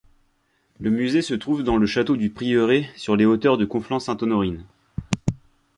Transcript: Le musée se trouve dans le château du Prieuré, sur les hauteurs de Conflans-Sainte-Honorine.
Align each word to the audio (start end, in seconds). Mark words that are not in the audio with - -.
Le 0.79 0.89
musée 0.89 1.21
se 1.21 1.35
trouve 1.35 1.61
dans 1.63 1.77
le 1.77 1.85
château 1.85 2.15
du 2.17 2.31
Prieuré, 2.31 2.89
sur 2.95 3.15
les 3.15 3.25
hauteurs 3.25 3.59
de 3.59 3.65
Conflans-Sainte-Honorine. 3.65 4.65